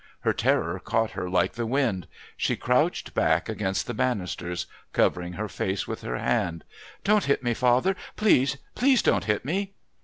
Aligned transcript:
Her 0.21 0.33
terror 0.33 0.79
caught 0.79 1.11
her 1.11 1.29
like 1.29 1.53
the 1.53 1.67
wind. 1.67 2.07
She 2.35 2.55
crouched 2.55 3.13
back 3.13 3.47
against 3.47 3.85
the 3.85 3.93
bannisters, 3.93 4.65
covering 4.93 5.33
her 5.33 5.47
face 5.47 5.87
with 5.87 6.01
her 6.01 6.17
hand. 6.17 6.63
"Don't 7.03 7.25
hit 7.25 7.43
me, 7.43 7.53
father. 7.53 7.95
Please, 8.15 8.57
please 8.73 9.03
don't 9.03 9.25
hit 9.25 9.45
me." 9.45 9.73